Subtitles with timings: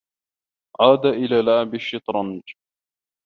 [0.81, 2.41] عاد إلى لعب الشّطرنج.